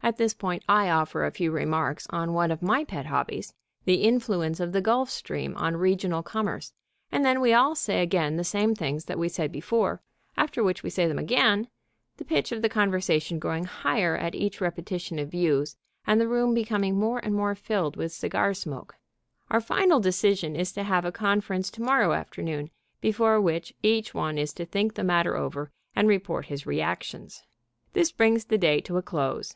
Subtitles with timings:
[0.00, 3.52] At this point I offer a few remarks on one of my pet hobbies,
[3.84, 6.72] the influence of the Gulf Stream on Regional Commerce,
[7.12, 10.00] and then we all say again the same things that we said before,
[10.34, 11.68] after which we say them again,
[12.16, 15.76] the pitch of the conversation growing higher at each repetition of views
[16.06, 18.96] and the room becoming more and more filled with cigar smoke,
[19.50, 22.70] Our final decision is to have a conference to morrow afternoon,
[23.02, 27.42] before which each one is to "think the matter over and report his reactions."
[27.92, 29.54] This brings the day to a close.